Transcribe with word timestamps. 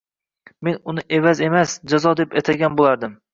Men 0.67 0.79
uni 0.93 1.03
evaz 1.17 1.41
emas, 1.49 1.75
jazo 1.93 2.15
deb 2.23 2.35
atagan 2.43 2.81
boʻlardim 2.81 3.15